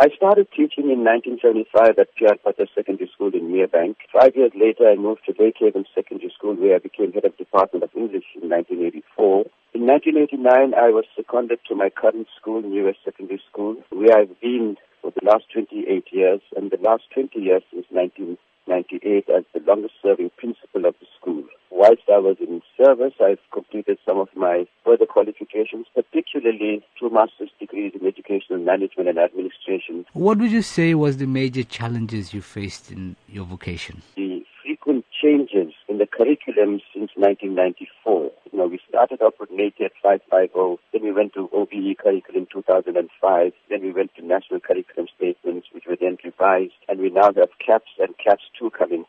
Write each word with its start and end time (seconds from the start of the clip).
I 0.00 0.08
started 0.16 0.48
teaching 0.56 0.88
in 0.88 1.04
1975 1.04 1.98
at 1.98 2.08
P.R. 2.16 2.34
Potter 2.42 2.64
Secondary 2.74 3.10
School 3.12 3.32
in 3.34 3.52
Merebank. 3.52 3.96
Five 4.10 4.34
years 4.34 4.50
later, 4.56 4.88
I 4.88 4.96
moved 4.96 5.26
to 5.26 5.34
Lakehaven 5.34 5.84
Secondary 5.94 6.32
School 6.32 6.54
where 6.54 6.76
I 6.76 6.78
became 6.78 7.12
head 7.12 7.26
of 7.26 7.36
Department 7.36 7.84
of 7.84 7.90
English 7.94 8.24
in 8.32 8.48
1984. 8.48 9.44
In 9.76 9.84
1989, 9.84 10.72
I 10.72 10.88
was 10.88 11.04
seconded 11.14 11.60
to 11.68 11.74
my 11.74 11.90
current 11.90 12.28
school, 12.40 12.62
New 12.62 12.90
Secondary 13.04 13.42
School, 13.52 13.76
where 13.92 14.16
I've 14.16 14.40
been 14.40 14.78
for 15.02 15.12
the 15.12 15.20
last 15.20 15.52
28 15.52 16.08
years, 16.12 16.40
and 16.56 16.70
the 16.70 16.80
last 16.80 17.04
20 17.12 17.38
years 17.38 17.60
since 17.68 17.84
1998 17.92 19.28
as 19.28 19.44
the 19.52 19.60
longest 19.68 20.00
serving 20.00 20.30
principal 20.40 20.88
of 20.88 20.96
the 20.96 21.08
school. 21.20 21.44
Whilst 21.68 22.08
I 22.08 22.24
was 22.24 22.40
in 22.40 22.62
service, 22.82 23.14
I've 23.20 23.38
completed 23.52 23.98
some 24.06 24.18
of 24.18 24.28
my 24.34 24.66
further 24.84 25.06
qualifications, 25.06 25.86
particularly 25.94 26.82
two 26.98 27.10
master's 27.10 27.50
degrees 27.58 27.92
in 27.98 28.06
educational 28.06 28.58
management 28.58 29.08
and 29.08 29.18
administration. 29.18 30.06
What 30.12 30.38
would 30.38 30.50
you 30.50 30.62
say 30.62 30.94
was 30.94 31.18
the 31.18 31.26
major 31.26 31.62
challenges 31.62 32.32
you 32.32 32.40
faced 32.40 32.90
in 32.90 33.16
your 33.28 33.44
vocation? 33.44 34.02
The 34.16 34.44
frequent 34.62 35.04
changes 35.22 35.72
in 35.88 35.98
the 35.98 36.06
curriculum 36.06 36.80
since 36.92 37.10
1994. 37.16 38.30
You 38.52 38.58
know, 38.58 38.66
we 38.66 38.80
started 38.88 39.20
off 39.20 39.34
with 39.38 39.50
NATED 39.50 39.90
550, 40.02 40.82
then 40.92 41.02
we 41.02 41.12
went 41.12 41.34
to 41.34 41.48
OBE 41.52 41.98
curriculum 41.98 42.46
2005, 42.52 43.52
then 43.68 43.82
we 43.82 43.92
went 43.92 44.14
to 44.16 44.24
national 44.24 44.60
curriculum 44.60 45.08
statements, 45.16 45.68
which 45.72 45.84
were 45.88 45.96
then 46.00 46.18
revised, 46.24 46.72
and 46.88 47.00
we 47.00 47.10
now 47.10 47.30
have 47.36 47.50
CAPS 47.64 47.90
and 47.98 48.14
CAPS 48.18 48.44
2 48.58 48.70
coming 48.70 49.04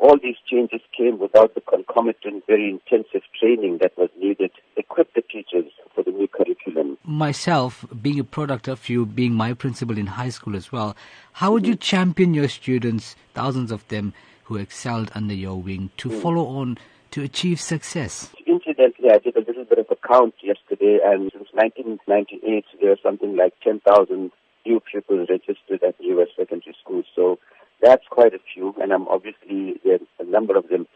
all 0.00 0.18
these 0.18 0.36
changes 0.50 0.80
came 0.96 1.18
without 1.18 1.54
the 1.54 1.60
concomitant, 1.60 2.44
very 2.46 2.70
intensive 2.70 3.22
training 3.38 3.78
that 3.82 3.96
was 3.98 4.08
needed 4.18 4.50
to 4.54 4.80
equip 4.80 5.12
the 5.14 5.20
teachers 5.20 5.70
for 5.94 6.02
the 6.02 6.10
new 6.10 6.26
curriculum. 6.26 6.96
Myself, 7.04 7.84
being 8.00 8.18
a 8.18 8.24
product 8.24 8.66
of 8.66 8.88
you, 8.88 9.04
being 9.04 9.34
my 9.34 9.52
principal 9.52 9.98
in 9.98 10.06
high 10.06 10.30
school 10.30 10.56
as 10.56 10.72
well, 10.72 10.96
how 11.34 11.52
would 11.52 11.66
you 11.66 11.76
champion 11.76 12.32
your 12.32 12.48
students, 12.48 13.14
thousands 13.34 13.70
of 13.70 13.86
them 13.88 14.14
who 14.44 14.56
excelled 14.56 15.10
under 15.14 15.34
your 15.34 15.60
wing, 15.60 15.90
to 15.98 16.08
mm. 16.08 16.22
follow 16.22 16.46
on 16.46 16.78
to 17.10 17.22
achieve 17.22 17.60
success? 17.60 18.30
Incidentally, 18.46 19.10
I 19.10 19.18
did 19.18 19.36
a 19.36 19.40
little 19.40 19.64
bit 19.64 19.78
of 19.78 19.86
a 19.90 19.96
count 20.08 20.34
yesterday, 20.42 20.98
and 21.04 21.30
since 21.32 21.48
1998, 21.52 22.64
there 22.80 22.92
are 22.92 22.96
something 23.02 23.36
like 23.36 23.52
10,000 23.62 24.30
new 24.64 24.80
pupils 24.80 25.28
registered 25.28 25.82
at 25.82 25.94
U.S. 26.00 26.28
that's 27.82 28.04
quite 28.10 28.34
a 28.34 28.40
few, 28.54 28.74
and 28.80 28.92
I'm 28.92 29.08
obviously 29.08 29.80
there's 29.84 30.00
a 30.18 30.24
number 30.24 30.56
of 30.56 30.68
them. 30.68 30.86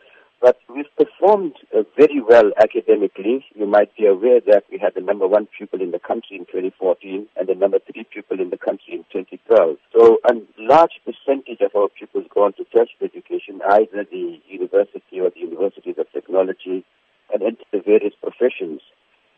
But 0.40 0.58
we've 0.68 0.92
performed 0.96 1.54
uh, 1.74 1.84
very 1.96 2.20
well 2.20 2.50
academically. 2.60 3.46
You 3.54 3.66
might 3.66 3.96
be 3.96 4.04
aware 4.06 4.40
that 4.46 4.64
we 4.70 4.78
had 4.78 4.92
the 4.94 5.00
number 5.00 5.26
one 5.26 5.48
pupil 5.56 5.80
in 5.80 5.90
the 5.90 5.98
country 5.98 6.36
in 6.36 6.44
2014 6.44 7.26
and 7.36 7.48
the 7.48 7.54
number 7.54 7.78
three 7.78 8.04
pupil 8.04 8.40
in 8.40 8.50
the 8.50 8.58
country 8.58 8.92
in 8.92 9.04
2012. 9.10 9.78
So 9.96 10.18
a 10.28 10.34
large 10.58 11.00
percentage 11.06 11.60
of 11.62 11.74
our 11.74 11.88
pupils 11.88 12.26
go 12.34 12.44
on 12.44 12.52
to 12.54 12.64
tertiary 12.64 13.08
education, 13.14 13.62
either 13.70 14.04
the 14.04 14.38
university 14.46 15.20
or 15.20 15.30
the 15.30 15.40
universities 15.40 15.96
of 15.96 16.12
technology, 16.12 16.84
and 17.32 17.42
enter 17.42 17.64
the 17.72 17.80
various 17.80 18.12
professions. 18.20 18.82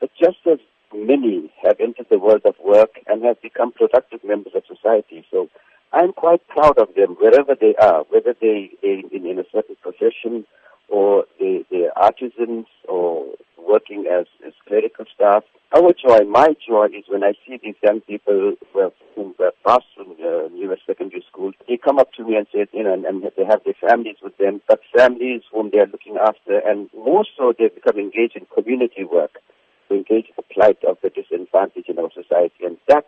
But 0.00 0.10
just 0.18 0.38
as 0.50 0.58
many 0.92 1.52
have 1.62 1.78
entered 1.78 2.06
the 2.10 2.18
world 2.18 2.42
of 2.44 2.54
work 2.64 2.98
and 3.06 3.22
have 3.24 3.40
become 3.42 3.70
productive 3.70 4.24
members 4.24 4.54
of 4.56 4.64
society. 4.66 5.24
So 5.30 5.48
I'm 5.96 6.12
quite 6.12 6.46
proud 6.48 6.76
of 6.76 6.94
them 6.94 7.16
wherever 7.18 7.54
they 7.58 7.74
are, 7.76 8.04
whether 8.10 8.34
they 8.38 8.70
in, 8.82 9.08
in, 9.14 9.38
a 9.38 9.44
certain 9.50 9.76
profession 9.80 10.44
or 10.90 11.24
they, 11.40 11.64
they're 11.70 11.96
artisans 11.96 12.66
or 12.86 13.24
working 13.56 14.04
as, 14.06 14.26
as 14.46 14.52
clerical 14.68 15.06
staff. 15.14 15.42
Our 15.74 15.94
joy, 15.94 16.26
my 16.28 16.54
joy 16.68 16.88
is 16.92 17.04
when 17.08 17.24
I 17.24 17.32
see 17.46 17.58
these 17.62 17.76
young 17.82 18.02
people 18.02 18.56
who 18.74 18.78
have, 18.78 18.92
who 19.14 19.34
have 19.40 19.54
passed 19.66 19.88
from 19.96 20.08
the 20.18 20.50
U.S. 20.68 20.80
secondary 20.86 21.24
school, 21.32 21.52
they 21.66 21.78
come 21.78 21.98
up 21.98 22.12
to 22.18 22.24
me 22.24 22.36
and 22.36 22.46
say, 22.52 22.66
you 22.74 22.84
know, 22.84 22.92
and, 22.92 23.06
and 23.06 23.22
they 23.34 23.46
have 23.46 23.64
their 23.64 23.80
families 23.80 24.16
with 24.22 24.36
them, 24.36 24.60
but 24.68 24.80
families 24.94 25.42
whom 25.50 25.70
they 25.72 25.78
are 25.78 25.86
looking 25.86 26.18
after, 26.18 26.58
and 26.58 26.90
more 26.94 27.24
so 27.38 27.54
they 27.58 27.68
become 27.68 27.98
engaged 27.98 28.36
in 28.36 28.46
community 28.54 29.02
work 29.02 29.40
to 29.88 29.94
engage 29.94 30.26
the 30.36 30.42
plight 30.42 30.78
of 30.86 30.98
the 31.02 31.08
disadvantaged 31.08 31.88
in 31.88 31.98
our 31.98 32.10
society. 32.12 32.64
And 32.66 32.76
that 32.88 33.06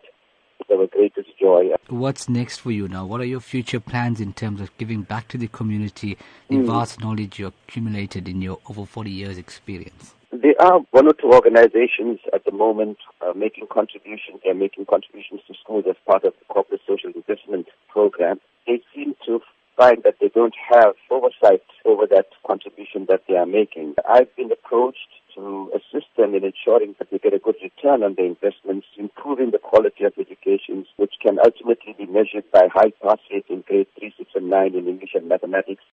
our 0.70 0.86
greatest 0.86 1.28
joy. 1.48 1.74
What's 1.88 2.28
next 2.28 2.58
for 2.58 2.70
you 2.70 2.88
now? 2.88 3.06
What 3.06 3.20
are 3.20 3.24
your 3.24 3.40
future 3.40 3.80
plans 3.80 4.20
in 4.20 4.32
terms 4.32 4.60
of 4.60 4.76
giving 4.78 5.02
back 5.02 5.28
to 5.28 5.38
the 5.38 5.48
community 5.48 6.18
the 6.48 6.56
mm. 6.56 6.66
vast 6.66 7.00
knowledge 7.00 7.38
you 7.38 7.46
accumulated 7.46 8.28
in 8.28 8.42
your 8.42 8.58
over 8.68 8.84
40 8.84 9.10
years 9.10 9.38
experience? 9.38 10.14
There 10.30 10.60
are 10.60 10.80
one 10.90 11.06
or 11.06 11.14
two 11.14 11.32
organizations 11.32 12.20
at 12.34 12.44
the 12.44 12.52
moment 12.52 12.98
uh, 13.22 13.32
making 13.34 13.68
contributions. 13.72 14.40
They're 14.44 14.54
making 14.54 14.84
contributions 14.86 15.40
to 15.48 15.54
schools 15.62 15.84
as 15.88 15.96
part 16.06 16.24
of 16.24 16.34
the 16.38 16.44
corporate 16.52 16.82
social 16.86 17.10
investment 17.14 17.66
program. 17.88 18.38
They 18.66 18.82
seem 18.94 19.14
to 19.24 19.40
find 19.76 20.02
that 20.04 20.16
they 20.20 20.28
don't 20.28 20.54
have 20.68 20.94
oversight 21.10 21.62
over 21.86 22.04
that 22.10 22.26
contribution 22.46 23.06
that 23.08 23.22
they 23.26 23.36
are 23.36 23.46
making. 23.46 23.94
I've 24.06 24.34
been 24.36 24.52
approached 24.52 25.08
to 25.38 25.70
assist 25.74 26.10
them 26.16 26.34
in 26.34 26.42
ensuring 26.44 26.96
that 26.98 27.10
they 27.10 27.18
get 27.18 27.32
a 27.32 27.38
good 27.38 27.54
return 27.62 28.02
on 28.02 28.14
their 28.16 28.26
investments, 28.26 28.86
improving 28.96 29.50
the 29.52 29.58
quality 29.58 30.04
of 30.04 30.12
education, 30.18 30.84
which 30.96 31.14
can 31.22 31.38
ultimately 31.38 31.94
be 31.96 32.06
measured 32.06 32.50
by 32.52 32.66
high 32.72 32.90
pass 33.02 33.18
rates 33.30 33.46
in 33.48 33.62
grade 33.62 33.86
3, 33.98 34.12
6, 34.18 34.30
and 34.34 34.50
9 34.50 34.74
in 34.74 34.88
English 34.88 35.14
and 35.14 35.28
mathematics, 35.28 35.84